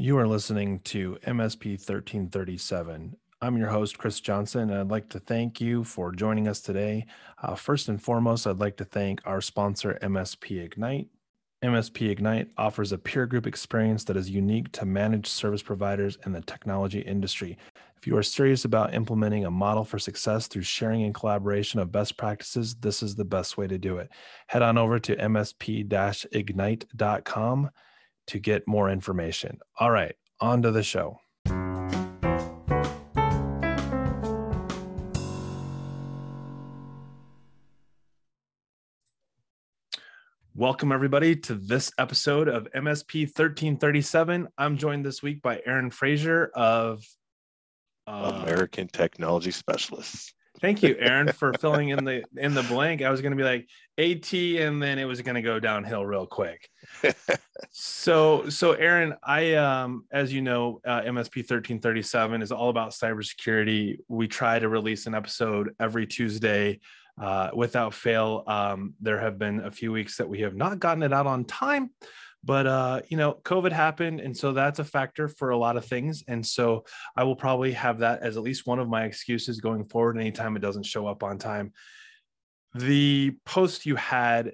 [0.00, 3.16] You are listening to MSP 1337.
[3.42, 7.04] I'm your host, Chris Johnson, and I'd like to thank you for joining us today.
[7.42, 11.08] Uh, first and foremost, I'd like to thank our sponsor, MSP Ignite.
[11.62, 16.32] MSP Ignite offers a peer group experience that is unique to managed service providers in
[16.32, 17.58] the technology industry.
[17.98, 21.92] If you are serious about implementing a model for success through sharing and collaboration of
[21.92, 24.08] best practices, this is the best way to do it.
[24.46, 27.70] Head on over to msp ignite.com
[28.30, 29.58] to get more information.
[29.78, 31.20] All right, on to the show.
[40.54, 44.48] Welcome, everybody, to this episode of MSP 1337.
[44.58, 47.02] I'm joined this week by Aaron Frazier of
[48.06, 50.34] uh, American Technology Specialists.
[50.60, 53.00] Thank you, Aaron, for filling in the in the blank.
[53.00, 56.04] I was going to be like AT, and then it was going to go downhill
[56.04, 56.68] real quick.
[57.70, 62.68] so, so Aaron, I um, as you know, uh, MSP thirteen thirty seven is all
[62.68, 64.00] about cybersecurity.
[64.08, 66.80] We try to release an episode every Tuesday.
[67.20, 71.02] Uh, without fail, um, there have been a few weeks that we have not gotten
[71.02, 71.90] it out on time,
[72.42, 75.84] but uh, you know covid happened and so that's a factor for a lot of
[75.84, 76.84] things and so
[77.16, 80.56] i will probably have that as at least one of my excuses going forward anytime
[80.56, 81.72] it doesn't show up on time.
[82.74, 84.52] The post you had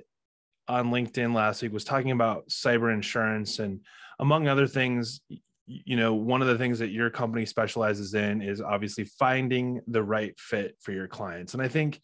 [0.69, 3.81] on linkedin last week was talking about cyber insurance and
[4.19, 5.21] among other things
[5.67, 10.03] you know one of the things that your company specializes in is obviously finding the
[10.03, 12.01] right fit for your clients and i think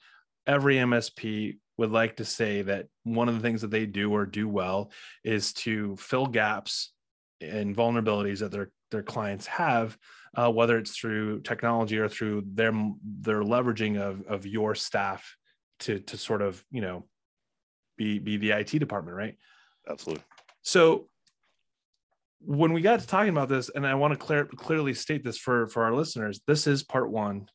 [0.46, 4.26] every msp would like to say that one of the things that they do or
[4.26, 4.90] do well
[5.24, 6.92] is to fill gaps
[7.40, 9.96] and vulnerabilities that their their clients have,
[10.36, 15.36] uh, whether it's through technology or through their their leveraging of of your staff
[15.80, 17.06] to to sort of you know
[17.96, 19.36] be be the IT department, right?
[19.88, 20.24] Absolutely.
[20.62, 21.08] So
[22.44, 25.38] when we got to talking about this, and I want to clear, clearly state this
[25.38, 27.48] for for our listeners, this is part one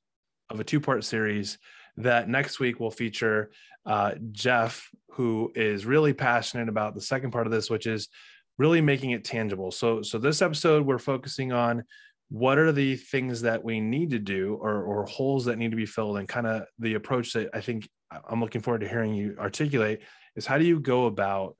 [0.49, 1.57] of a two part series
[1.97, 3.51] that next week will feature
[3.87, 8.09] uh, Jeff, who is really passionate about the second part of this, which is
[8.57, 9.71] really making it tangible.
[9.71, 11.83] So, so this episode we're focusing on
[12.29, 15.77] what are the things that we need to do or, or holes that need to
[15.77, 17.89] be filled, and kind of the approach that I think
[18.29, 20.01] I'm looking forward to hearing you articulate
[20.35, 21.55] is how do you go about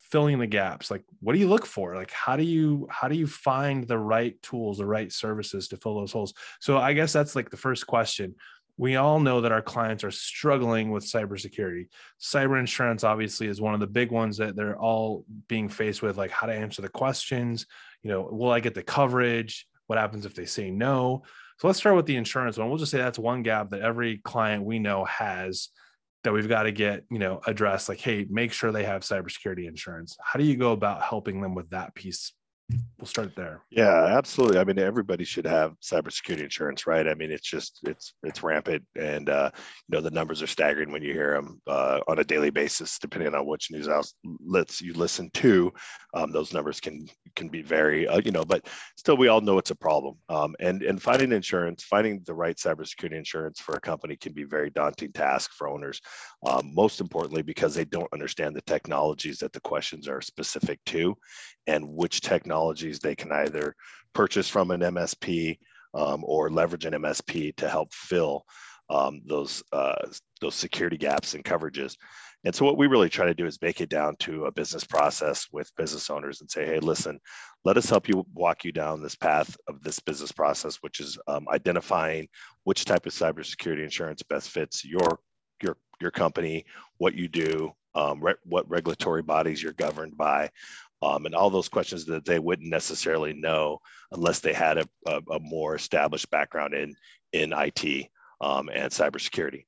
[0.00, 0.90] filling the gaps?
[0.90, 1.94] Like what do you look for?
[1.94, 5.76] Like how do you how do you find the right tools the right services to
[5.76, 6.34] fill those holes?
[6.60, 8.34] So i guess that's like the first question
[8.76, 11.86] we all know that our clients are struggling with cybersecurity.
[12.20, 16.16] Cyber insurance, obviously, is one of the big ones that they're all being faced with,
[16.16, 17.66] like how to answer the questions.
[18.02, 19.66] You know, will I get the coverage?
[19.86, 21.22] What happens if they say no?
[21.58, 22.68] So let's start with the insurance one.
[22.68, 25.68] We'll just say that's one gap that every client we know has
[26.24, 27.88] that we've got to get, you know, addressed.
[27.88, 30.16] Like, hey, make sure they have cybersecurity insurance.
[30.20, 32.32] How do you go about helping them with that piece
[33.04, 33.60] we'll start there.
[33.70, 34.58] Yeah, absolutely.
[34.58, 37.06] I mean, everybody should have cybersecurity insurance, right?
[37.06, 40.90] I mean, it's just it's it's rampant, and uh, you know the numbers are staggering
[40.90, 44.94] when you hear them uh, on a daily basis, depending on which news outlets you
[44.94, 45.70] listen to.
[46.14, 47.06] Um, those numbers can
[47.36, 48.66] can be very, uh, you know, but
[48.96, 50.14] still, we all know it's a problem.
[50.30, 54.44] Um, and and finding insurance, finding the right cybersecurity insurance for a company can be
[54.44, 56.00] very daunting task for owners.
[56.46, 61.14] Um, most importantly, because they don't understand the technologies that the questions are specific to,
[61.66, 63.74] and which technologies they can either
[64.12, 65.58] purchase from an MSP
[65.94, 68.44] um, or leverage an MSP to help fill
[68.90, 70.06] um, those uh,
[70.40, 71.96] those security gaps and coverages.
[72.44, 74.84] And so what we really try to do is make it down to a business
[74.84, 77.18] process with business owners and say, hey, listen,
[77.64, 81.18] let us help you walk you down this path of this business process, which is
[81.26, 82.28] um, identifying
[82.64, 85.18] which type of cybersecurity insurance best fits your
[85.62, 86.64] your your company,
[86.98, 90.50] what you do, um, re- what regulatory bodies you're governed by,
[91.02, 93.78] um, and all those questions that they wouldn't necessarily know
[94.12, 96.94] unless they had a, a, a more established background in
[97.32, 98.08] in IT
[98.40, 99.64] um, and cybersecurity.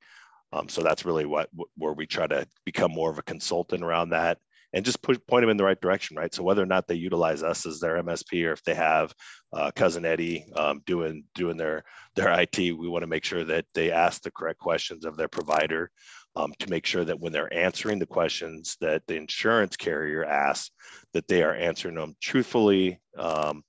[0.53, 4.09] Um, so that's really what where we try to become more of a consultant around
[4.09, 4.37] that
[4.73, 6.33] and just put, point them in the right direction, right?
[6.33, 9.13] So whether or not they utilize us as their MSP or if they have
[9.53, 11.83] uh, cousin Eddie um, doing doing their
[12.15, 15.27] their IT, we want to make sure that they ask the correct questions of their
[15.27, 15.89] provider
[16.37, 20.69] um, to make sure that when they're answering the questions that the insurance carrier asks,
[21.13, 23.63] that they are answering them truthfully, um,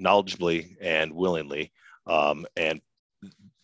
[0.00, 1.72] knowledgeably, and willingly.
[2.06, 2.80] Um, and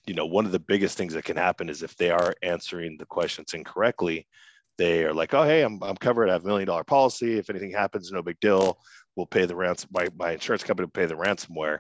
[0.06, 2.96] you know, one of the biggest things that can happen is if they are answering
[2.98, 4.26] the questions incorrectly,
[4.76, 6.28] they are like, "Oh, hey, I'm, I'm covered.
[6.28, 7.38] I have a million dollar policy.
[7.38, 8.78] If anything happens, no big deal.
[9.16, 9.90] We'll pay the ransom.
[9.92, 11.78] My, my insurance company will pay the ransomware."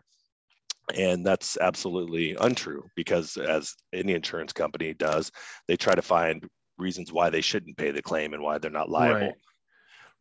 [0.96, 5.30] And that's absolutely untrue because, as any insurance company does,
[5.68, 6.46] they try to find
[6.78, 9.20] reasons why they shouldn't pay the claim and why they're not liable.
[9.20, 9.34] Right.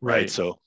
[0.00, 0.14] right.
[0.14, 0.30] right?
[0.30, 0.58] So,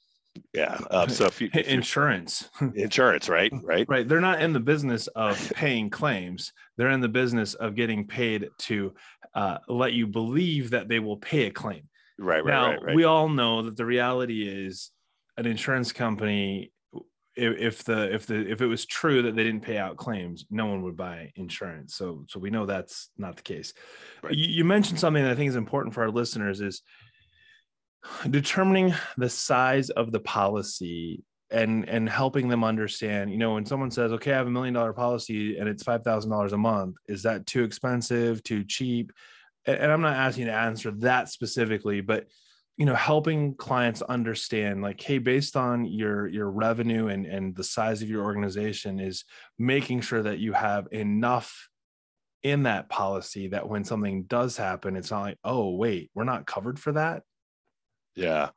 [0.54, 0.80] Yeah.
[0.90, 5.08] Um, so if you if insurance, insurance, right, right, right, they're not in the business
[5.08, 6.54] of paying claims.
[6.78, 8.94] They're in the business of getting paid to
[9.36, 11.88] uh, let you believe that they will pay a claim.
[12.18, 12.96] right, right, now right, right.
[12.96, 14.92] we all know that the reality is
[15.38, 16.73] an insurance company
[17.36, 20.46] if, if the if the if it was true that they didn't pay out claims
[20.50, 21.96] no one would buy insurance.
[21.96, 23.74] So so we know that's not the case.
[24.22, 24.36] Right.
[24.36, 26.82] you, you mentioned something that i think is important for our listeners is
[28.30, 33.92] determining the size of the policy and and helping them understand you know when someone
[33.92, 36.96] says okay i have a million dollar policy and it's $5000 a month.
[37.08, 39.12] Is that too expensive too cheap?
[39.66, 42.28] And and i'm not asking you to answer that specifically but
[42.78, 47.64] you know helping clients understand like hey based on your your revenue and and the
[47.64, 49.25] size of your organization is
[49.60, 51.70] making sure that you have enough
[52.42, 56.48] in that policy that when something does happen it's not like oh wait we're not
[56.48, 57.24] covered for that
[58.16, 58.50] Yeah.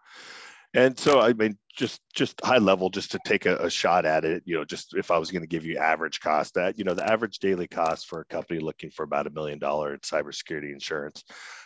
[0.77, 4.27] And so I mean, just just high level, just to take a, a shot at
[4.27, 6.85] it, you know, just if I was going to give you average cost, that you
[6.85, 10.01] know, the average daily cost for a company looking for about a million dollar in
[10.01, 11.25] cybersecurity insurance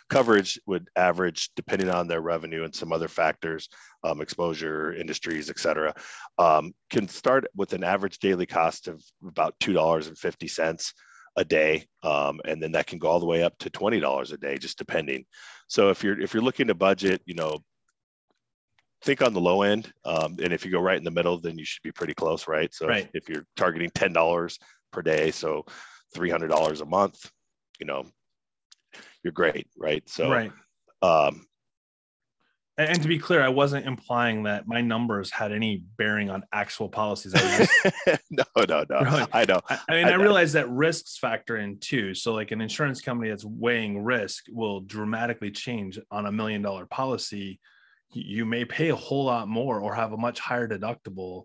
[0.09, 3.67] coverage would average, depending on their revenue and some other factors,
[4.03, 5.93] um, exposure, industries, et cetera,
[6.37, 10.93] um, can start with an average daily cost of about two dollars and fifty cents
[11.35, 14.31] a day, um, and then that can go all the way up to twenty dollars
[14.31, 15.25] a day, just depending.
[15.67, 17.59] So if you're if you're looking to budget, you know,
[19.03, 21.57] think on the low end, um, and if you go right in the middle, then
[21.57, 22.73] you should be pretty close, right?
[22.73, 23.09] So Right.
[23.13, 24.59] if, if you're targeting ten dollars
[24.91, 25.65] per day, so
[26.13, 27.29] three hundred dollars a month,
[27.79, 28.05] you know,
[29.23, 30.07] you're great, right?
[30.09, 30.51] So, right
[31.01, 31.45] um,
[32.77, 36.43] and, and to be clear i wasn't implying that my numbers had any bearing on
[36.53, 39.25] actual policies I just no, no, no, Really?
[39.33, 42.13] I know, I, I mean, I I, realize that risks factor in too.
[42.13, 46.85] So, like an insurance company that's weighing risk will dramatically change on a million dollar
[46.85, 47.59] policy.
[48.13, 51.43] You may pay a whole lot more or have a much higher deductible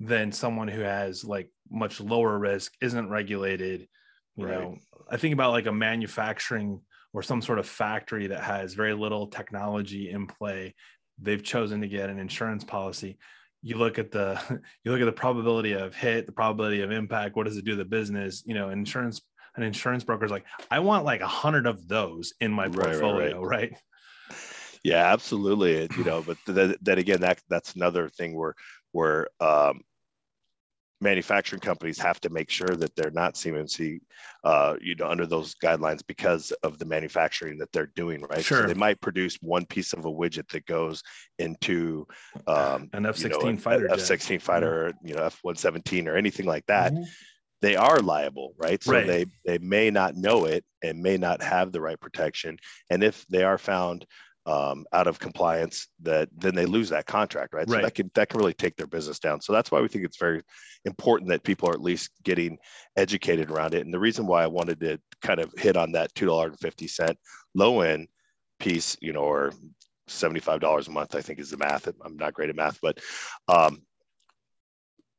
[0.00, 3.88] than someone who has like much lower risk, isn't regulated.
[4.36, 4.54] You Right.
[4.58, 4.76] know,
[5.10, 6.80] I think about like a manufacturing
[7.12, 10.74] or some sort of factory that has very little technology in play.
[11.18, 13.18] They've chosen to get an insurance policy
[13.62, 14.40] you look at the
[14.84, 17.72] you look at the probability of hit the probability of impact what does it do
[17.72, 19.20] to the business you know insurance
[19.56, 22.92] an insurance broker's like i want like a hundred of those in my Right, right,
[22.92, 23.76] portfolio right,
[24.82, 25.88] yeah, absolutely.
[25.96, 28.54] You know, but then, then again, that that's another thing where
[28.92, 29.82] where um,
[31.00, 34.00] manufacturing companies have to make sure that they're not CMMC,
[34.44, 38.44] uh, you know, under those guidelines because of the manufacturing that they're doing, right?
[38.44, 38.62] Sure.
[38.62, 41.02] So they might produce one piece of a widget that goes
[41.38, 42.06] into
[42.46, 44.10] um, an f-16 know, fighter jet.
[44.10, 46.92] F-16 fighter, you know, F-117 or anything like that.
[46.92, 47.04] Mhm.
[47.62, 48.82] They are liable, right?
[48.82, 49.06] So Right.
[49.06, 52.58] they they may not know it and may not have the right protection.
[52.90, 54.06] And if they are found
[54.46, 57.68] um, out of compliance, that then they lose that contract, right?
[57.68, 57.82] So Right.
[57.82, 59.40] that can that can really take their business down.
[59.40, 60.42] So that's why we think it's very
[60.84, 62.58] important that people are at least getting
[62.96, 63.84] educated around it.
[63.84, 66.58] And the reason why I wanted to kind of hit on that two dollar and
[66.60, 67.18] fifty cent
[67.54, 68.06] low end
[68.60, 69.52] piece, you know, or
[70.06, 71.88] seventy five dollars a month, I think is the math.
[72.04, 73.00] I'm not great at math, but
[73.48, 73.82] um,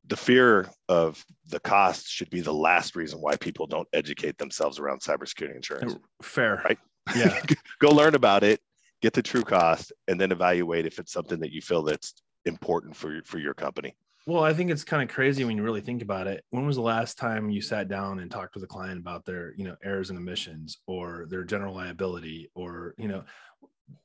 [0.07, 4.79] the fear of the cost should be the last reason why people don't educate themselves
[4.79, 5.97] around cybersecurity insurance.
[6.21, 6.77] fair Right.
[7.15, 7.41] yeah
[7.79, 8.61] Go learn about it,
[9.01, 12.13] get the true cost, and then evaluate if it's something that you feel that's
[12.45, 13.95] important for your, for your company.
[14.25, 16.77] well i think it's kind of crazy when you really think about it when was
[16.77, 19.75] the last time you sat down and talked with a client about their you know
[19.83, 23.23] errors and omissions or their general liability or you know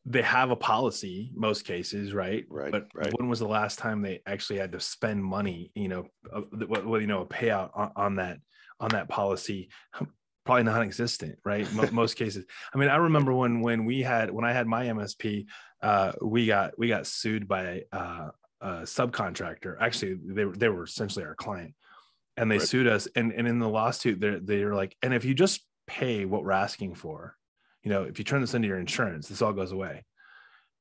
[0.06, 3.12] they have a policy most cases right Right, but right.
[3.18, 6.84] when was the last time they actually had to spend money you know uh, what,
[6.86, 8.38] what you know a payout on, on that
[8.80, 9.68] on that policy
[10.44, 11.70] probably non-existent right?
[11.72, 12.44] Mo- most cases.
[12.74, 15.46] I mean i remember when when we had when i had my msp
[15.82, 18.28] uh we got we got sued by uh
[18.60, 19.76] a subcontractor.
[19.80, 21.74] Actually they, were- they were essentially our client.
[22.36, 22.68] And they Right.
[22.68, 26.24] sued us and and in the lawsuit they're they're like and if you just pay
[26.24, 27.36] what we're asking for
[27.82, 30.04] you know if you turn this into your insurance this all goes away.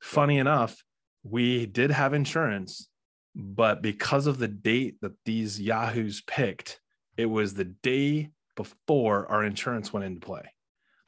[0.01, 0.83] Funny enough
[1.23, 2.87] we did have insurance
[3.35, 6.79] but because of the date that these yahoos picked
[7.17, 10.43] it was the day before our insurance went into play.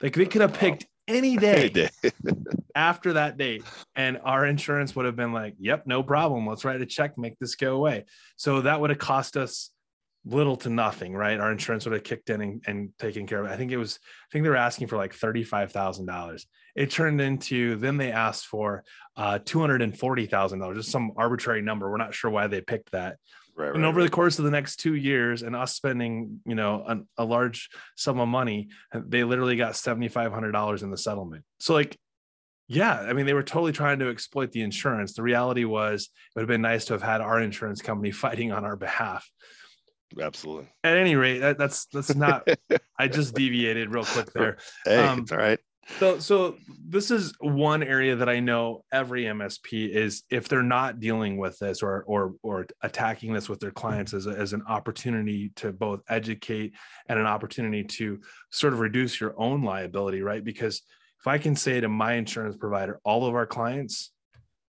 [0.01, 2.11] Like they could have picked any day Hey,
[2.75, 3.63] after that date
[3.95, 6.47] and our insurance would have been like yep no problem.
[6.47, 8.05] Let's write a check make this go away.
[8.35, 9.69] So that would have cost us
[10.25, 11.39] little to nothing right?
[11.39, 13.53] Our insurance would have kicked in and, and taken care of it.
[13.53, 16.45] I think it was i think they were asking for like $35000
[16.75, 18.83] it turned into then they asked for
[19.15, 21.89] uh, $240000 just some arbitrary number.
[21.89, 23.17] We're not sure why they picked that
[23.55, 24.03] right, right, and over right.
[24.03, 27.69] the course of the next two years and us spending you know an, a large
[27.95, 31.97] sum of money they literally got $7500 in the settlement so like
[32.67, 35.13] Yeah, I mean, they were totally trying to exploit the insurance.
[35.13, 38.51] The reality was, it would have been nice to have had our insurance company fighting
[38.51, 39.29] on our behalf.
[40.19, 40.67] Absolutely.
[40.83, 42.47] At any rate, that, that's that's not.
[42.99, 44.57] I just deviated real quick there.
[44.85, 45.59] Hey, um, it's all right.
[45.99, 46.55] So, so
[46.87, 51.59] this is one area that I know every MSP is if they're not dealing with
[51.59, 55.73] this or or or attacking this with their clients as, a, as an opportunity to
[55.73, 56.73] both educate
[57.07, 60.43] and an opportunity to sort of reduce your own liability, right?
[60.43, 60.81] Because
[61.19, 64.11] if I can say to my insurance provider, all of our clients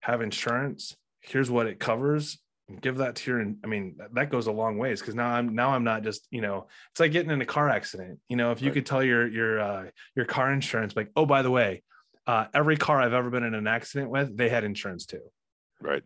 [0.00, 2.38] have insurance, here's what it covers,
[2.80, 5.70] give that to your i mean that goes a long ways because now i'm now
[5.70, 8.60] i'm not just you know it's like getting in a car accident you know if
[8.60, 8.74] you right.
[8.74, 11.82] could tell your your uh, your car insurance like oh by the way
[12.26, 15.22] uh, every car i've ever been in an accident with they had insurance too.
[15.80, 16.04] Right.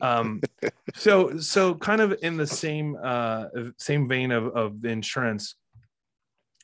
[0.00, 0.40] Um
[0.94, 3.46] so so kind of in the same uh
[3.78, 5.54] same vein of of the insurance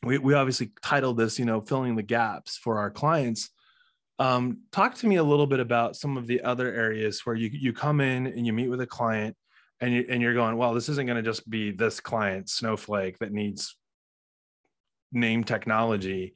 [0.02, 3.50] we, we obviously titled this you know filling the gaps for our clients
[4.18, 7.50] um, talk to me a little bit about some of the other areas where you,
[7.52, 9.37] you come in and you meet with a client
[9.80, 13.18] and, you, and you're going, well, this isn't going to just be this client, Snowflake,
[13.18, 13.76] that needs
[15.12, 16.34] name technology.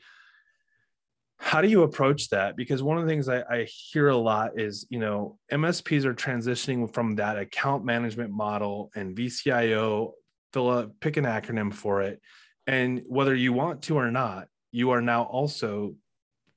[1.38, 2.56] How do you approach that?
[2.56, 6.14] Because one of the things I, I hear a lot is, you know, MSPs are
[6.14, 10.12] transitioning from that account management model and VCIO,
[10.52, 12.20] fill a, pick an acronym for it.
[12.68, 15.96] And whether you want to or not, you are now also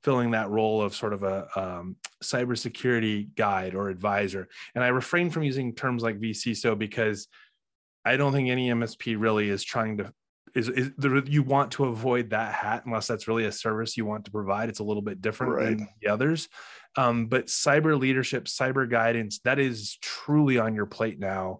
[0.06, 4.46] filling that role of sort of a um, cybersecurity guide or advisor.
[4.76, 7.26] And I refrain from using terms like vCISO because
[8.04, 10.12] I don't think any MSP really is trying to
[10.54, 14.06] is, is there, you want to avoid that hat unless that's really a service you
[14.06, 14.68] want to provide.
[14.68, 15.76] It's a little bit different right.
[15.76, 16.48] than the others.
[16.96, 21.58] Um, but cyber leadership, cyber guidance, that is truly on your plate now.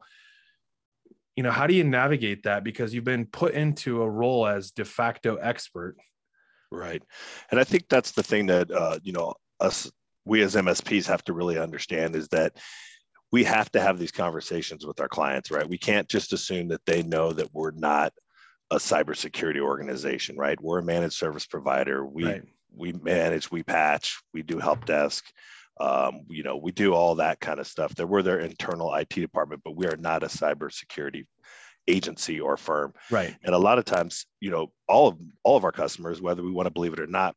[1.34, 2.62] You know, how do you navigate that?
[2.62, 5.96] Because you've been put into a role as de facto expert
[6.70, 7.02] Right.
[7.50, 9.90] And I think that's the thing that, uh, you know, us,
[10.24, 12.56] we as MSPs have to really understand is that
[13.32, 15.68] we have to have these conversations with our clients, right?
[15.68, 18.12] We can't just assume that they know that we're not
[18.70, 20.60] a cybersecurity organization, right?
[20.60, 22.04] We're a managed service provider.
[22.04, 22.42] We, right.
[22.74, 25.24] we manage, we patch, we do help desk.
[25.78, 27.94] Um, you know, we do all that kind of stuff.
[27.96, 31.26] That we're their internal IT department, but we are not a cybersecurity
[31.88, 32.92] agency or firm.
[33.10, 33.36] Right.
[33.44, 36.50] And a lot of times, you know, all of all of our customers, whether we
[36.50, 37.34] want to believe it or not,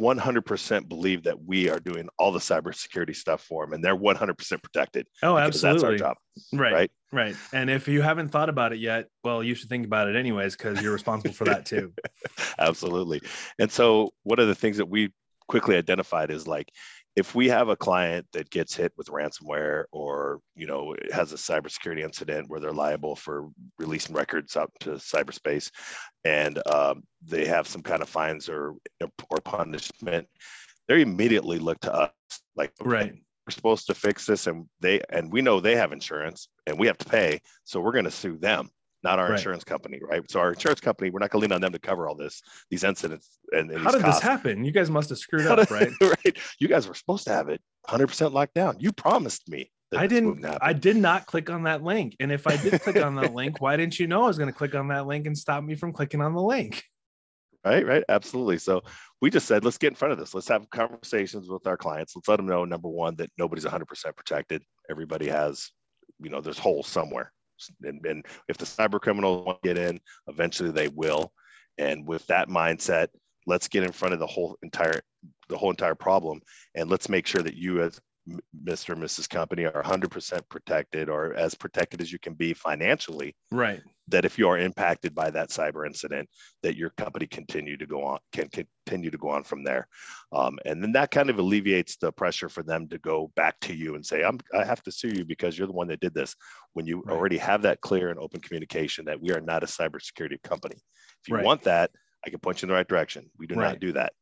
[0.00, 4.62] 100% believe that we are doing all the cybersecurity stuff for them and they're 100%
[4.62, 5.06] protected.
[5.22, 5.80] Oh, absolutely.
[5.80, 6.16] That's our job.
[6.52, 6.72] Right.
[6.72, 6.90] Right.
[7.12, 7.36] Right.
[7.52, 10.56] And if you haven't thought about it yet, well, you should think about it anyways,
[10.56, 11.92] because you're responsible for that too.
[12.58, 13.22] absolutely.
[13.58, 15.12] And so one of the things that we
[15.48, 16.68] quickly identified is like,
[17.16, 21.36] if we have a client that gets hit with ransomware or you know has a
[21.36, 25.70] cybersecurity incident where they're liable for releasing records out to cyberspace
[26.24, 28.74] and um, they have some kind of fines or
[29.30, 30.28] or punishment
[30.86, 32.10] they immediately look to us
[32.54, 33.12] like right.
[33.46, 36.86] we're supposed to fix this and they and we know they have insurance and we
[36.86, 38.68] have to pay so we're going to sue them
[39.06, 39.38] not our right.
[39.38, 40.20] insurance company, right?
[40.28, 42.42] So our insurance company, we're not going to lean on them to cover all this,
[42.70, 43.38] these incidents.
[43.52, 44.20] And, and how did costs.
[44.20, 44.64] this happen?
[44.64, 45.90] You guys must have screwed up, right?
[46.00, 46.36] right.
[46.58, 48.76] You guys were supposed to have it 100% locked down.
[48.80, 49.70] You promised me.
[49.96, 50.44] I didn't.
[50.60, 52.16] I did not click on that link.
[52.18, 54.52] And if I did click on that link, why didn't you know I was going
[54.52, 56.82] to click on that link and stop me from clicking on the link?
[57.64, 58.58] Right, right, absolutely.
[58.58, 58.82] So
[59.20, 60.34] we just said, let's get in front of this.
[60.34, 62.14] Let's have conversations with our clients.
[62.16, 63.86] Let's let them know number one that nobody's 100%
[64.16, 64.62] protected.
[64.90, 65.70] Everybody has,
[66.20, 67.32] you know, there's holes somewhere
[67.82, 71.32] and, and if the cyber criminals want to get in, eventually they will.
[71.78, 73.08] And with that mindset,
[73.46, 75.00] let's get in front of the whole entire
[75.48, 76.40] the whole entire problem,
[76.74, 78.00] and let's make sure that you as
[78.64, 78.94] Mr.
[78.94, 79.28] and Mrs.
[79.28, 83.36] Company are 100% protected or as protected as you can be financially.
[83.52, 83.80] Right.
[84.08, 86.28] That if you are impacted by that cyber incident,
[86.62, 89.88] that your company continue to go on can continue to go on from there,
[90.32, 93.74] um, and then that kind of alleviates the pressure for them to go back to
[93.74, 96.14] you and say, "I'm I have to sue you because you're the one that did
[96.14, 96.36] this."
[96.74, 97.16] When you right.
[97.16, 100.76] already have that clear and open communication that we are not a cybersecurity company.
[100.76, 101.44] If you right.
[101.44, 101.90] want that,
[102.24, 103.28] I can point you in the right direction.
[103.38, 103.70] We do right.
[103.70, 104.12] not do that.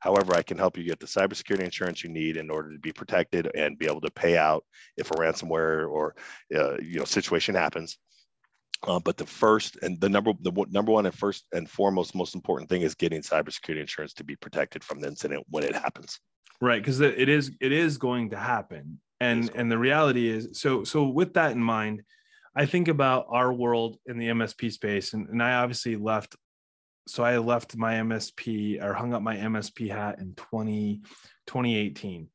[0.00, 2.92] However, I can help you get the cybersecurity insurance you need in order to be
[2.92, 4.64] protected and be able to pay out
[4.96, 6.14] if a ransomware or
[6.54, 7.98] uh, you know situation happens.
[8.86, 12.34] Uh, but the first and the number the number one and first and foremost most
[12.34, 16.18] important thing is getting cybersecurity insurance to be protected from the incident when it happens.
[16.62, 20.82] Right, because it is it is going to happen, and and the reality is so
[20.84, 22.02] so with that in mind.
[22.56, 26.34] I think about our world in the MSP space, and, and I obviously left
[27.10, 31.00] so I left my MSP or hung up my MSP hat in 20,
[31.46, 32.28] 2018.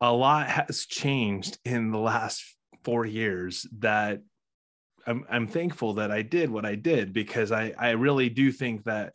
[0.00, 2.42] A lot has changed in the last
[2.82, 4.20] four years that
[5.06, 8.84] I'm, I'm thankful that I did what I did because I, I really do think
[8.84, 9.12] that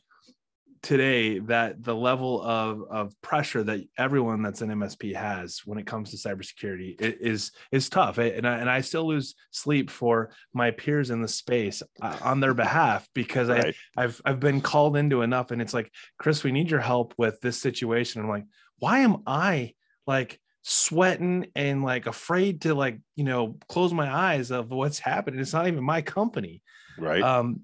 [0.88, 5.86] today that the level of of pressure that everyone that's an MSP has when it
[5.86, 10.72] comes to cybersecurity is is tough, and I, and I still lose sleep for my
[10.72, 13.76] peers in the space uh, on their behalf because right.
[13.98, 17.14] I I've I've been called into enough, and it's like Chris, we need your help
[17.18, 18.22] with this situation.
[18.22, 18.46] I'm like,
[18.80, 19.74] why am I
[20.06, 25.42] like sweating and like afraid to like you know close my eyes of what's happening?
[25.42, 26.62] It's not even my company,
[26.98, 27.22] right?
[27.22, 27.64] Um,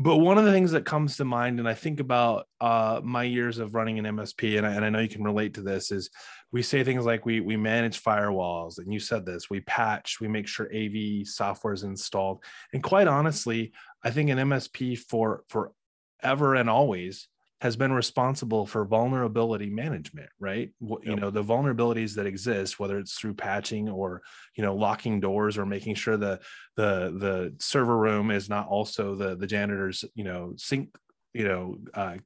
[0.00, 3.22] but one of the things that comes to mind and i think about uh, my
[3.22, 5.92] years of running an msp and I, and I know you can relate to this
[5.92, 6.10] is
[6.52, 10.26] we say things like we we manage firewalls and you said this we patch we
[10.26, 12.42] make sure av software is installed.
[12.72, 17.28] And quite honestly i think an msp for forever and always
[17.60, 20.70] has been responsible for vulnerability management right?
[20.80, 20.98] Yep.
[21.02, 24.22] you know the vulnerabilities that exist whether it's through patching or
[24.56, 26.40] you know locking doors or making sure the
[26.76, 30.94] the the server room is not also the the janitor's you know sink
[31.34, 32.16] you know uh,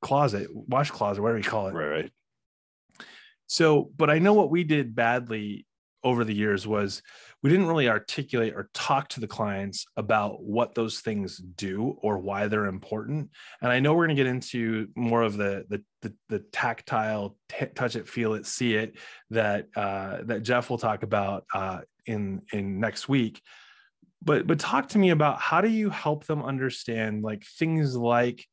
[0.00, 1.74] closet wash closet whatever you call it.
[1.74, 2.10] Right, right.
[3.46, 5.66] So but i know what we did badly
[6.04, 7.02] over the years was
[7.42, 12.18] we didn't really articulate or talk to the clients about what those things do or
[12.18, 13.30] why they're important.
[13.60, 17.36] And i know we're going to get into more of the the the, the tactile
[17.48, 18.96] t- touch it feel it see it
[19.30, 23.40] that uh, that jeff will talk about uh, in in next week.
[24.22, 28.46] But but talk to me about how do you help them understand like things like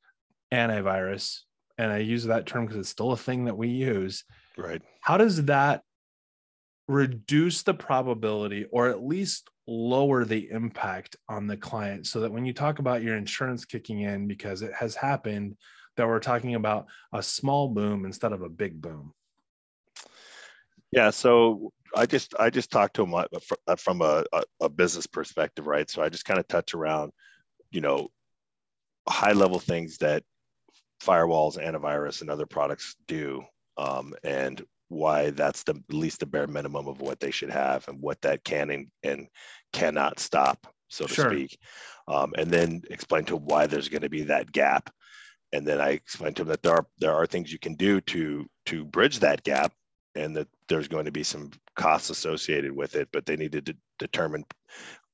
[0.53, 1.39] antivirus
[1.77, 4.24] and i use that term because it's still a thing that we use.
[4.58, 4.81] Right.
[5.01, 5.84] How does that
[6.88, 12.45] reduce the probability or at least lower the impact on the client so that when
[12.45, 15.55] you talk about your insurance kicking in because it has happened
[15.97, 19.13] that we're talking about a small boom instead of a big boom.
[20.91, 24.23] Yeah so i just i just talked to him uh, from a,
[24.59, 25.89] a business perspective right?
[25.89, 27.11] So i just kind of touch around
[27.71, 28.09] you know
[29.07, 30.23] high level things that
[31.01, 33.43] firewalls antivirus and other products do
[33.77, 37.88] um, and why that's the at least the bare minimum of what they should have
[37.88, 39.27] and what that can and, and
[39.74, 41.29] cannot stop, so to sure.
[41.29, 41.57] speak.
[42.07, 44.89] Um, and then explain to them why there's going to be that gap.
[45.53, 48.01] And then I explained to them that there are there are things you can do
[48.01, 49.74] to to bridge that gap,
[50.15, 53.61] and that there's going to be some costs associated with it, but they need to
[53.61, 54.46] de- determine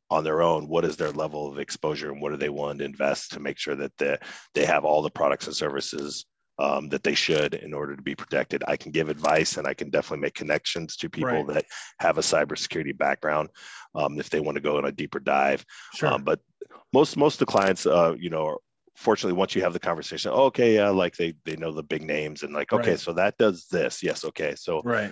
[0.09, 2.85] on their own what is their level of exposure and what do they want to
[2.85, 4.17] invest to make sure that they,
[4.53, 6.25] they have all the products and services
[6.59, 8.63] um, that they should in order to be protected.
[8.67, 11.47] I can give advice and I can definitely make connections to people right.
[11.47, 11.65] that
[11.99, 13.49] have a cybersecurity background
[13.95, 15.65] um, if they want to go on a deeper dive.
[15.93, 16.09] Sure.
[16.09, 16.39] Um, but
[16.93, 18.57] most most of the clients, uh, you know,
[18.95, 22.03] fortunately, once you have the conversation, oh, okay, yeah, like they they know the big
[22.03, 22.99] names and like, okay, right.
[22.99, 24.03] so that does this.
[24.03, 25.11] Yes, okay, so right.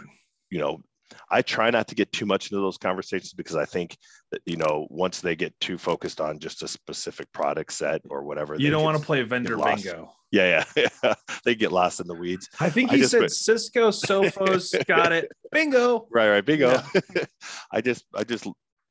[0.51, 0.81] You know,
[1.29, 3.97] I try not to get too much into those conversations because I think
[4.31, 8.23] that you know once they get too focused on just a specific product set or
[8.23, 10.11] whatever, you don't want to play vendor bingo.
[10.35, 11.13] Yeah, yeah, yeah.
[11.45, 12.49] they get lost in the weeds.
[12.59, 16.07] I think he I said Cisco, Sophos, got it, bingo.
[16.11, 16.71] Right, right, bingo.
[17.15, 17.23] Yeah.
[17.71, 18.45] I just, I just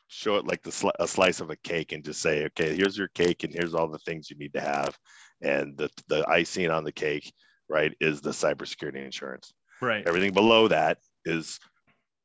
[0.09, 2.97] show it like the sli- a slice of a cake and just say, okay, here's
[2.97, 4.97] your cake and here's all the things you need to have,
[5.43, 7.31] and the the icing on the cake,
[7.69, 9.53] right, is the cybersecurity insurance.
[9.83, 10.07] Right.
[10.09, 11.59] Everything below that is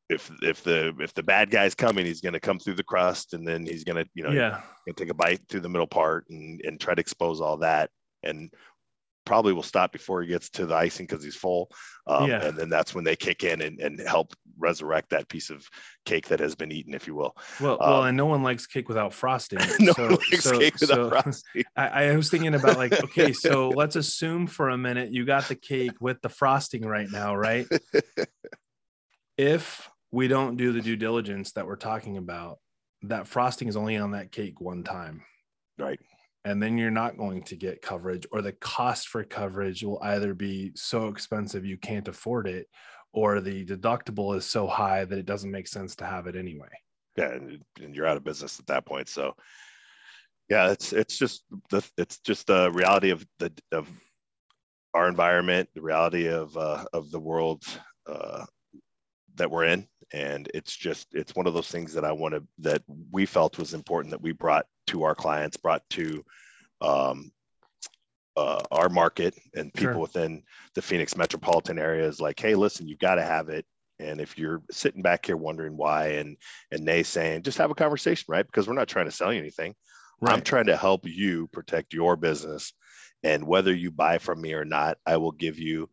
[0.10, 3.34] if if the if the bad guy's coming, he's going to come through the crust,
[3.34, 4.62] and then he's going to you know yeah
[4.96, 7.90] take a bite through the middle part and and try to expose all that,
[8.24, 8.52] and
[9.30, 11.70] probably will stop before he gets to the icing because he's full.
[12.08, 12.44] Um, yeah.
[12.44, 15.64] And then that's when they kick in and, and help resurrect that piece of
[16.04, 17.38] cake that has been eaten, if you will.
[17.62, 19.60] Well, um, well, and no one likes cake without frosting.
[19.80, 21.64] no so, so, so frosting.
[21.76, 25.48] I, I was thinking about like, okay, so let's assume for a minute you got
[25.48, 27.68] the cake with the frosting right now, right?
[29.38, 32.58] if we don't do the due diligence that we're talking about,
[33.04, 35.22] that frosting is only on that cake one time.
[35.78, 36.00] Right.
[36.46, 40.34] And then you're not going to get coverage, or the cost for coverage will either
[40.34, 42.68] be so expensive you can't afford it,
[43.12, 46.70] or the deductible is so high that it doesn't make sense to have it anyway.
[47.18, 49.10] Yeah, and, you're out of business at that point.
[49.10, 49.36] So,
[50.50, 53.90] yeah, it's it's just the it's just the reality of the of
[54.94, 57.64] our environment, the reality of uh, of the world
[58.08, 58.46] uh,
[59.36, 62.44] that we're in and it's just it's one of those things that i want to
[62.58, 66.24] that we felt was important that we brought to our clients brought to
[66.82, 67.32] um,
[68.36, 70.02] uh, our market and people sure.
[70.02, 73.66] within the phoenix metropolitan area is like hey listen you got to have it
[74.00, 76.38] and if you're sitting back here wondering why and
[76.72, 79.40] and they saying just have a conversation right because we're not trying to sell you
[79.40, 79.76] anything
[80.22, 80.34] right.
[80.34, 82.74] i'm trying to help you protect your business
[83.24, 85.90] and whether you buy from me or not i will give you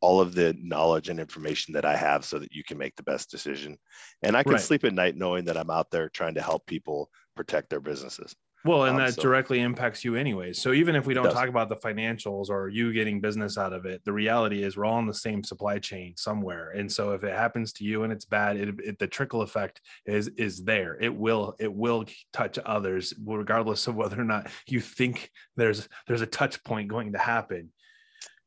[0.00, 3.02] all of the knowledge and information that I have so that you can make the
[3.02, 3.78] best decision.
[4.22, 4.60] And I can right.
[4.60, 8.34] sleep at night knowing that I'm out there trying to help people protect their businesses.
[8.64, 10.52] Well, and Um, that so- directly impacts you anyway.
[10.52, 13.86] So even if we don't talk about the financials or you getting business out of
[13.86, 16.70] it, the reality is we're all in the same supply chain somewhere.
[16.70, 19.80] And so if it happens to you and it's bad, it, it the trickle effect
[20.04, 20.96] is is there.
[21.00, 26.22] It will it will touch others regardless of whether or not you think there's there's
[26.22, 27.70] a touch point going to happen.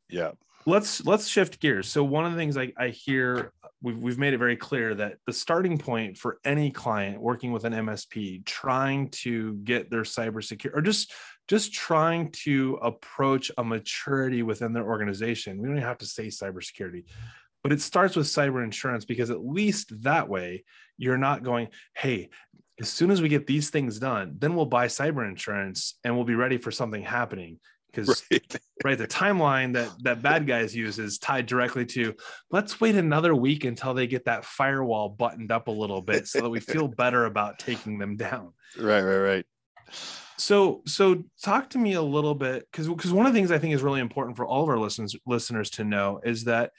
[0.09, 0.31] Yeah.
[0.65, 1.87] Let's let's shift gears.
[1.87, 5.17] So one of the things i, I hear we've, we've made it very clear that
[5.25, 10.75] the starting point for any client working with an msp trying to get their cybersecurity
[10.75, 11.13] or just
[11.47, 15.57] just trying to approach a maturity within their organization.
[15.57, 17.05] We don't even have to say cybersecurity
[17.63, 20.63] but it starts with cyber insurance because at least that way
[20.97, 22.29] you're not going hey
[22.79, 26.25] as soon as we get these things done then we'll buy cyber insurance and we'll
[26.25, 27.59] be ready for something happening
[27.91, 28.61] because Right.
[28.83, 32.13] right the timeline that that bad guys use is tied directly to
[32.51, 36.41] let's wait another week until they get that firewall buttoned up a little bit so
[36.43, 39.01] that we feel better about taking them down Right.
[39.01, 39.17] Right.
[39.17, 39.45] Right.
[40.37, 43.57] so so talk to me a little bit because because one of the things i
[43.57, 46.71] think is really important for all of our listeners listeners to know is that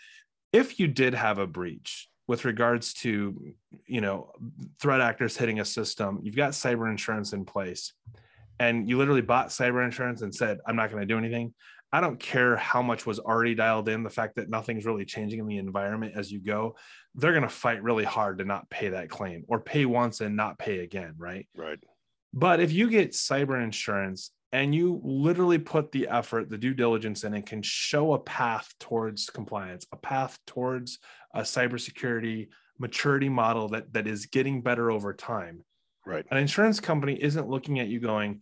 [0.52, 3.54] if you did have a breach with regards to
[3.86, 4.30] you know
[4.80, 7.92] threat actors hitting a system you've got cyber insurance in place
[8.60, 11.52] and you literally bought cyber insurance and said i'm not going to do anything
[11.92, 15.40] i don't care how much was already dialed in the fact that nothing's really changing
[15.40, 16.76] in the environment as you go
[17.16, 20.36] they're going to fight really hard to not pay that claim or pay once and
[20.36, 21.80] not pay again right Right.
[22.32, 27.22] but if you get cyber insurance and you literally put the effort, the due diligence
[27.22, 30.98] in, and can show a path towards compliance, a path towards
[31.34, 35.62] a cybersecurity maturity model that that is getting better over time,
[36.06, 36.26] Right.
[36.30, 38.40] an insurance company isn't looking at you going,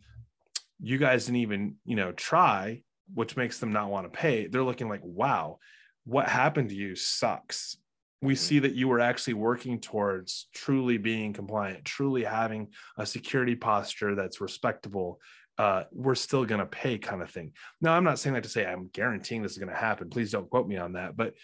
[0.81, 4.47] "You guys didn't even, you know, try," which makes them not want to pay.
[4.47, 5.59] They're looking like, "Wow,
[6.05, 7.77] what happened to you sucks."
[8.21, 8.38] We Mhm.
[8.38, 14.14] see that you were actually working towards truly being compliant, truly having a security posture
[14.14, 15.21] that's respectable
[15.59, 18.49] uh, we're still going to pay kind of thing now i'm not saying that to
[18.49, 21.35] say i'm guaranteeing this is going to happen please don't quote me on that but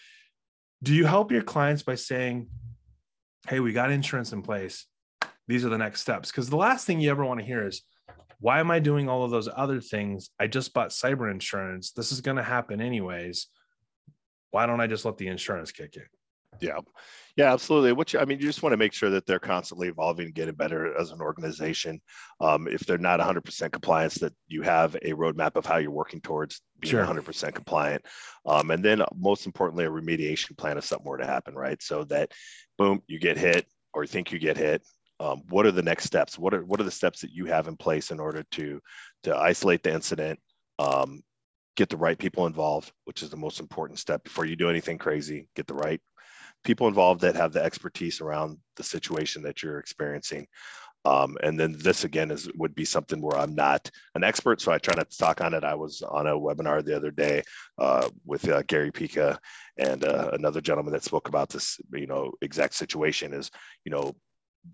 [0.85, 2.49] do you help your clients by saying
[3.49, 4.87] hey we got insurance in place
[5.49, 7.83] these are the next steps because the last thing you ever want to hear is
[8.41, 12.13] why am i doing all of those other things i just bought cyber insurance this
[12.13, 13.49] is going to happen anyways
[14.51, 16.07] why don't i just let the insurance kick in
[16.61, 16.79] Yeah.
[17.37, 17.91] Yeah, absolutely.
[17.93, 20.35] What you, I mean, you just want to make sure that they're constantly evolving, and
[20.37, 22.01] getting better as an organization.
[22.41, 26.21] Um, if they're not 100% compliance, that you have a roadmap of how you're working
[26.21, 27.05] towards being Sure.
[27.05, 28.05] 100% compliant.
[28.47, 31.83] Um, and then most importantly, a remediation plan if something were to happen, right?
[31.83, 32.31] So that
[32.79, 34.87] boom, you get hit or you think you get hit.
[35.25, 36.39] Um, what are the next steps?
[36.39, 38.81] What are what are the steps that you have in place in order to
[39.23, 40.39] to isolate the incident,
[40.79, 41.23] um,
[41.77, 44.99] get the right people involved, which is the most important step before you do anything
[44.99, 45.49] crazy.
[45.57, 46.01] Get the right
[46.63, 50.47] people involved that have the expertise around the situation that you're experiencing.
[51.07, 54.73] Um, and then this again is would be something where I'm not an expert, so
[54.73, 55.65] I try not to talk on it.
[55.65, 57.43] I was on a webinar the other day
[57.79, 59.39] uh, with uh, Gary Pica
[59.79, 63.35] and uh, another gentleman that spoke about this, you know, exact situation.
[63.35, 63.51] Is
[63.85, 64.15] you know,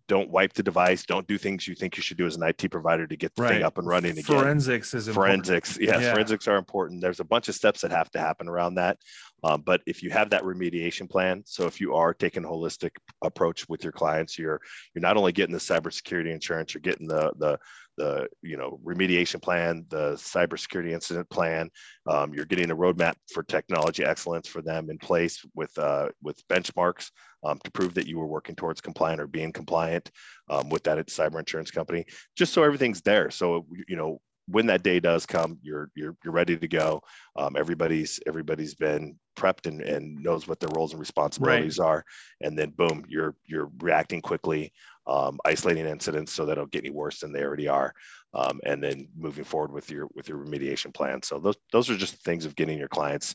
[0.06, 2.70] don't wipe the device, don't do things you think you should do as an IT
[2.70, 5.46] provider to get the thing up and running again forensics is important.
[5.46, 6.12] forensics yes Yeah.
[6.12, 8.98] forensics are important there's a bunch of steps that have to happen around that
[9.44, 12.90] um, but if you have that remediation plan so if you are taking a holistic
[13.22, 14.60] approach with your clients you're
[14.94, 17.58] you're not only getting the cybersecurity insurance you're getting the the
[18.00, 21.70] the you know remediation plan the cybersecurity incident plan.
[22.08, 26.46] Um, you're getting a roadmap for technology excellence for them in place with uh, with
[26.48, 27.10] benchmarks
[27.44, 30.10] um, to prove that you were working towards compliant or being compliant
[30.48, 32.06] um, with that cyber insurance company.
[32.36, 33.30] Just so everything's there.
[33.30, 34.20] So you know
[34.50, 37.02] when that day does come, you're you're you're ready to go.
[37.36, 42.04] Um, everybody's everybody's been prepped and, and knows what their roles and responsibilities are,
[42.40, 44.72] and then boom, you're you're reacting quickly,
[45.06, 47.94] um, isolating incidents so that it'll get any worse than they already are,
[48.34, 51.22] um, and then moving forward with your with your remediation plan.
[51.22, 53.34] So those those are just things of getting your clients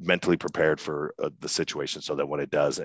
[0.00, 2.80] mentally prepared for uh, the situation, so that when it does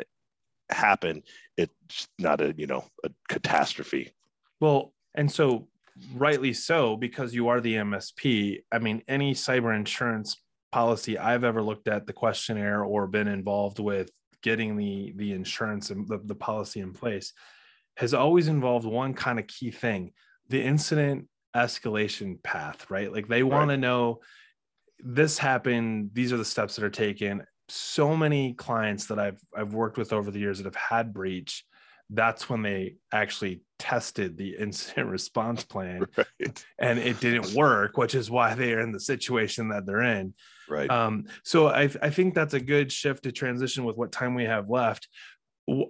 [0.70, 1.24] happen,
[1.58, 4.12] it's not a you know a catastrophe.
[4.60, 5.68] Well, and so
[6.15, 8.63] rightly so, because you are the MSP.
[8.71, 10.38] I mean, any cyber insurance
[10.71, 14.10] policy I've ever looked at, the questionnaire or been involved with
[14.43, 17.33] getting the the insurance and the, the policy in place
[17.97, 20.12] has always involved one kind of key thing
[20.49, 23.12] the incident escalation path, right?
[23.12, 24.19] Like they want to know
[24.99, 27.43] this happened, these are the steps that are taken.
[27.69, 31.65] So many clients that I've I've worked with over the years that have had breach,
[32.10, 36.63] that's when they actually tested the incident response plan Right.
[36.80, 40.34] and it didn't work, which is why they are in the situation that they're in.
[40.70, 40.90] Right.
[40.90, 44.46] Um, so I, I think that's a good shift to transition with what time we
[44.46, 45.08] have left.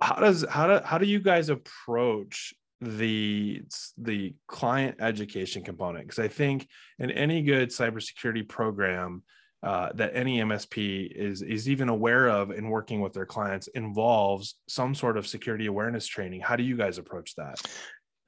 [0.01, 3.61] How does how do how do you guys approach the
[3.97, 6.67] the client education component because I think
[6.99, 9.23] in any good cybersecurity program
[9.67, 14.55] uh, that any MSP is is even aware of in working with their clients involves
[14.69, 16.39] some sort of security awareness training.
[16.39, 17.61] How do you guys approach that?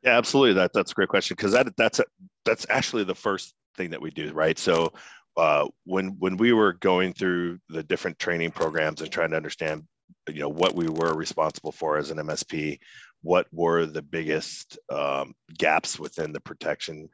[0.04, 0.56] Yeah, absolutely.
[0.56, 2.04] That that's a great question because that that's a,
[2.44, 4.60] that's actually the first thing that we do, right?
[4.60, 4.92] So
[5.38, 9.84] uh, when when we were going through the different training programs and trying to understand,
[10.28, 12.80] you know, what we were responsible for as an MSP,
[13.22, 17.08] what were the biggest um, gaps within the protection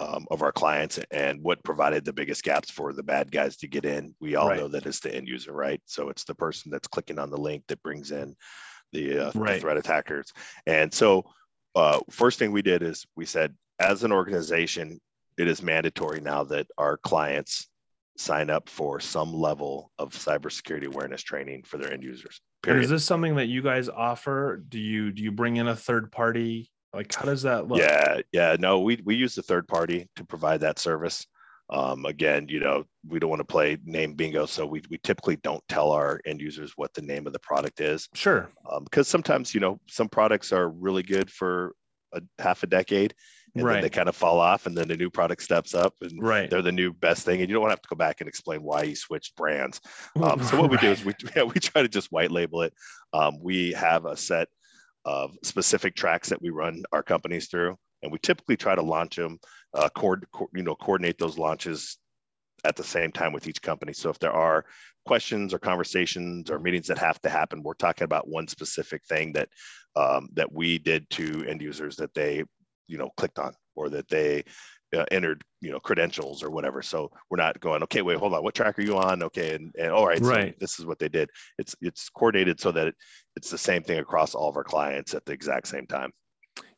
[0.00, 3.68] um, of our clients and what provided the biggest gaps for the bad guys to
[3.68, 4.14] get in.
[4.20, 4.58] We all right.
[4.58, 5.80] know that it's the end user, right?
[5.86, 8.34] So it's the person that's clicking on the link that brings in
[8.92, 9.54] the, uh, right.
[9.54, 10.32] the threat attackers.
[10.66, 11.24] And so,
[11.76, 15.00] uh, first thing we did is we said, as an organization,
[15.36, 17.68] it is mandatory now that our clients
[18.16, 22.40] sign up for some level of cybersecurity awareness training for their end users.
[22.62, 22.76] Period.
[22.76, 24.62] And is this something that you guys offer?
[24.68, 26.70] Do you do you bring in a third party?
[26.94, 27.78] Like how does that look?
[27.78, 28.56] Yeah, yeah.
[28.58, 31.26] No, we we use the third party to provide that service.
[31.70, 35.36] Um, again, you know, we don't want to play name bingo, so we we typically
[35.36, 38.08] don't tell our end users what the name of the product is.
[38.14, 38.50] Sure.
[38.70, 41.74] Um, because sometimes you know some products are really good for
[42.12, 43.14] a half a decade,
[43.54, 43.74] and right.
[43.74, 46.50] then they kind of fall off and then the new product steps up and right.
[46.50, 48.28] they're the new best thing and you don't want to have to go back and
[48.28, 49.80] explain why you switched brands
[50.22, 52.72] um, so what we do is we, yeah, we try to just white label it
[53.12, 54.48] um, we have a set
[55.04, 59.16] of specific tracks that we run our companies through and we typically try to launch
[59.16, 59.38] them
[59.74, 60.16] uh, co-
[60.54, 61.98] you know coordinate those launches
[62.64, 63.92] at the same time with each company.
[63.92, 64.64] So if there are
[65.04, 69.32] questions or conversations or meetings that have to happen we're talking about one specific thing
[69.32, 69.48] that
[69.96, 72.42] um, that we did to end users that they
[72.88, 74.42] you know clicked on or that they
[74.94, 76.82] uh, entered you know credentials or whatever.
[76.82, 79.22] So we're not going okay wait hold on what track are you on?
[79.22, 80.52] Okay and, and all right right.
[80.54, 81.30] so this is what they did.
[81.58, 82.94] It's it's coordinated so that it,
[83.36, 86.10] it's the same thing across all of our clients at the exact same time.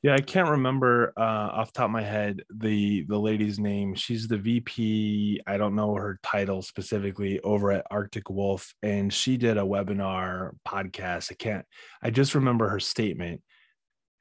[0.02, 3.94] Yeah i can't remember uh, off top of my head the the lady's name.
[3.94, 9.36] She's the vp i don't know her title specifically over at arctic wolf and she
[9.36, 11.66] did a webinar podcast i can't
[12.02, 13.42] i just remember her statement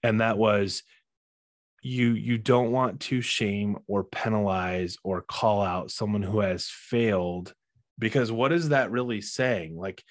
[0.04, 0.84] and that was
[1.86, 7.54] you you don't want to shame or penalize or call out someone who has failed
[8.00, 9.78] because what is that really saying?
[9.78, 10.04] Like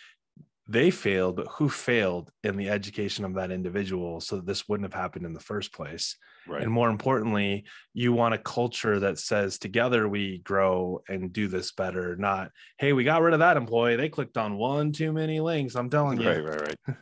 [0.66, 4.90] they failed but who failed in the education of that individual so that this wouldn't
[4.90, 6.16] have happened in the first place?
[6.46, 6.62] Right.
[6.62, 11.72] and more importantly you want a culture that says together we grow and do this
[11.72, 13.96] better not hey we got rid of that employee.
[13.96, 16.28] They clicked on one too many links i'm telling you.
[16.28, 16.96] Right right right.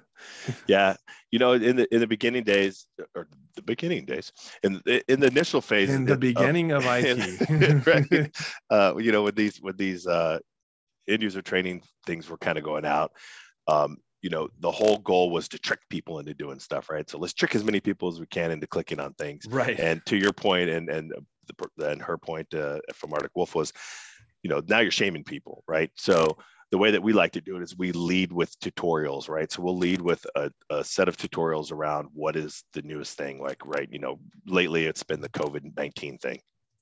[0.68, 0.94] Yeah
[1.32, 5.26] you know in the in the beginning days or the beginning days in in the
[5.26, 8.30] initial phase in the beginning of, of it right,
[8.70, 10.38] uh, you know with these with these uh,
[11.08, 13.12] end user training things were kind of going out
[13.68, 17.18] um, you know the whole goal was to trick people into doing stuff right so
[17.18, 20.16] let's trick as many people as we can into clicking on things right and to
[20.16, 21.12] your point and and
[21.46, 23.72] the, and her point uh, from arctic wolf was
[24.42, 26.36] you know now you're shaming people right so
[26.72, 29.52] the way that we like to do it is we lead with tutorials, right?
[29.52, 33.42] So we'll lead with a, a, set of tutorials around what is the newest thing.
[33.42, 36.40] Like, right, you know, lately it's been the COVID 19 thing,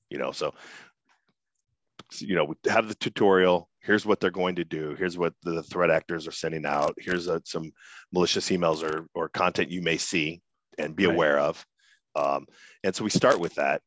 [0.09, 0.53] you know, so,
[2.19, 3.67] you know, we have the tutorial.
[3.81, 4.95] Here's what they're going to do.
[4.97, 6.93] Here's what the threat actors are sending out.
[6.99, 7.71] Here's a, some
[8.11, 10.41] malicious emails or, or content you may see
[10.77, 11.15] and be right.
[11.15, 11.65] aware of.
[12.15, 12.45] Um,
[12.83, 13.81] and so we start with that.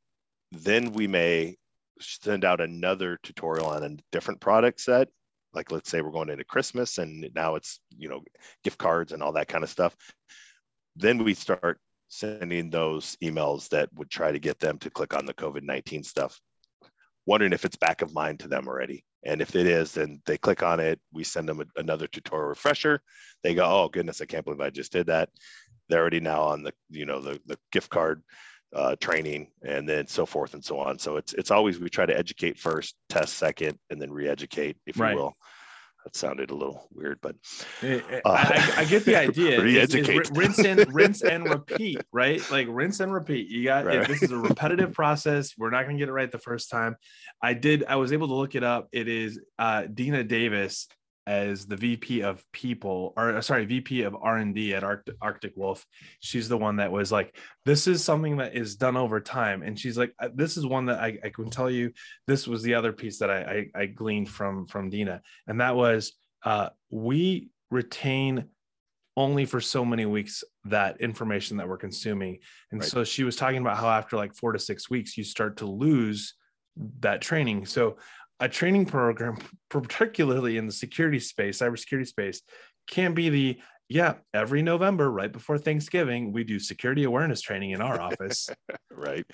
[0.50, 1.56] Then we may
[2.00, 5.08] send out another tutorial on a different product set
[5.54, 8.22] like let's say we're going into christmas and now it's you know
[8.62, 9.94] gift cards and all that kind of stuff
[10.96, 11.78] then we start
[12.08, 16.40] sending those emails that would try to get them to click on the covid-19 stuff
[17.26, 20.36] wondering if it's back of mind to them already and if it is then they
[20.36, 23.00] click on it we send them a, another tutorial refresher
[23.42, 25.28] they go oh goodness i can't believe i just did that
[25.88, 28.22] they're already now on the you know the, the gift card
[28.74, 30.98] uh, training and then so forth and so on.
[30.98, 34.98] So it's it's always we try to educate first, test second, and then re-educate, if
[34.98, 35.12] right.
[35.12, 35.36] you will.
[36.04, 37.34] That sounded a little weird, but
[37.82, 39.62] uh, I, I, get the idea.
[39.62, 40.30] re-educate.
[40.34, 42.42] rinse and rinse and repeat, right?
[42.50, 43.48] Like rinse and repeat.
[43.48, 44.06] You got right.
[44.06, 45.54] this is a repetitive process.
[45.56, 46.96] We're not going to get it right the first time.
[47.42, 47.84] I did.
[47.88, 48.88] I was able to look it up.
[48.92, 50.88] It is uh, Dina Davis
[51.26, 55.84] as the VP of people or uh, sorry, VP of R&D at Arctic, Arctic Wolf.
[56.20, 59.62] She's the one that was like, this is something that is done over time.
[59.62, 61.92] And she's like, uh, this is one that I, I can tell you,
[62.26, 65.22] this was the other piece that I, I, I gleaned from, from Dina.
[65.46, 66.12] And that was,
[66.44, 68.46] uh, we retain
[69.16, 72.38] only for so many weeks that information that we're consuming.
[72.70, 72.88] And right.
[72.88, 75.66] so she was talking about how after like four to six weeks, you start to
[75.66, 76.34] lose
[77.00, 77.66] that training.
[77.66, 77.96] So
[78.40, 79.38] a training program,
[79.70, 82.42] particularly in the security space, cybersecurity space,
[82.86, 87.82] can be the yeah, every November, right before Thanksgiving, we do security awareness training in
[87.82, 88.48] our office.
[88.90, 89.26] right.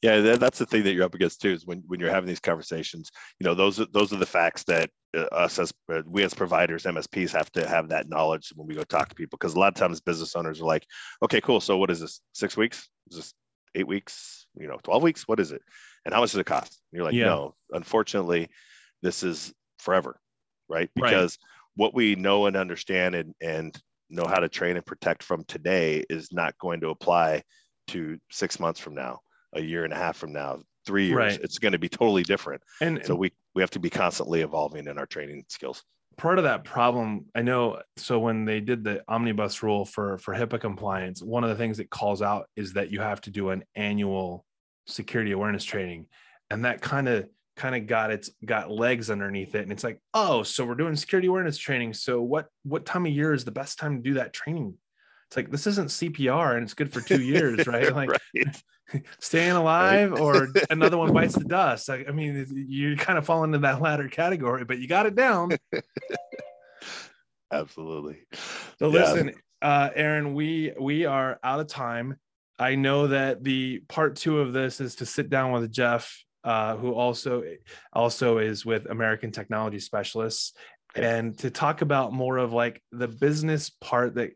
[0.00, 1.50] Yeah, that, that's the thing that you're up against too.
[1.50, 4.64] Is when when you're having these conversations, you know, those are those are the facts
[4.64, 8.66] that uh, us as uh, we as providers, MSPs, have to have that knowledge when
[8.66, 9.36] we go talk to people.
[9.38, 10.86] Because a lot of times business owners are like,
[11.22, 11.60] okay, cool.
[11.60, 12.20] So what is this?
[12.32, 12.88] Six weeks?
[13.10, 13.34] Is this
[13.74, 14.46] eight weeks?
[14.58, 15.28] You know, twelve weeks?
[15.28, 15.60] What is it?
[16.04, 16.80] And how much does it cost?
[16.92, 17.26] And you're like, yeah.
[17.26, 18.48] no, unfortunately,
[19.02, 20.18] this is forever,
[20.68, 20.90] right?
[20.94, 21.48] Because right.
[21.76, 26.04] what we know and understand and and know how to train and protect from today
[26.10, 27.42] is not going to apply
[27.88, 29.20] to six months from now,
[29.54, 31.16] a year and a half from now, three years.
[31.16, 31.40] Right.
[31.40, 32.62] It's going to be totally different.
[32.80, 35.82] And so we we have to be constantly evolving in our training skills.
[36.16, 37.80] Part of that problem, I know.
[37.96, 41.78] So when they did the omnibus rule for for HIPAA compliance, one of the things
[41.78, 44.44] it calls out is that you have to do an annual
[44.90, 46.06] security awareness training,
[46.50, 47.28] and that kind of
[47.60, 49.62] kind of got its got legs underneath it.
[49.62, 51.92] And it's like oh so we're doing security awareness training.
[51.94, 54.74] So what what time of year is the best time to do that training?
[55.28, 57.94] It's like this isn't cpr and it's good for two years right?
[57.94, 58.62] Like right.
[59.20, 60.20] staying alive right.
[60.20, 61.90] or another one bites the dust.
[61.90, 65.14] I, I, mean you kind of fall into that latter category but you got it
[65.14, 65.50] down.
[67.52, 68.20] Absolutely.
[68.78, 69.00] So yeah.
[69.00, 72.16] listen uh aaron we we are out of time
[72.60, 76.76] i know that the part two of this is to sit down with jeff uh,
[76.76, 77.42] who also
[77.92, 80.54] also is with American Technology Specialists,
[80.94, 84.30] and to talk about more of like the business part that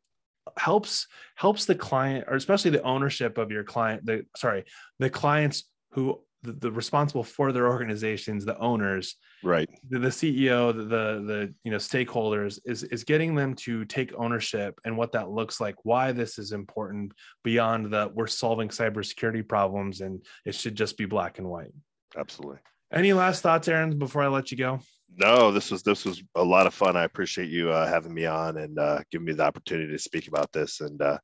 [0.58, 4.64] helps helps the client or especially the ownership of your client the sorry
[4.98, 10.74] the clients who the, the responsible for their organizations the owners right the, the ceo
[10.76, 15.12] the, the the you know stakeholders is is getting them to take ownership and what
[15.12, 20.54] that looks like why this is important beyond that we're solving cybersecurity problems and it
[20.54, 21.72] should just be black and white
[22.16, 22.58] absolutely.
[22.94, 24.78] Any last thoughts, Aaron, before I let you go?
[25.16, 26.96] No, this was this was a lot of fun.
[26.96, 30.28] I appreciate you uh, having me on and uh, giving me the opportunity to speak
[30.28, 31.18] about this and uh,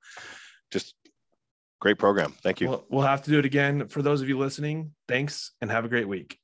[0.72, 0.94] just
[1.80, 2.34] great program.
[2.42, 2.68] Thank you.
[2.68, 3.88] We'll, we'll have to do it again.
[3.88, 6.39] For those of you listening, thanks and have a great week.